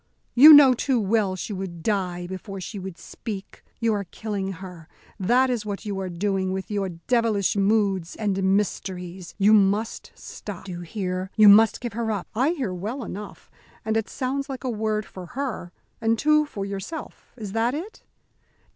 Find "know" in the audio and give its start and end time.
0.51-0.73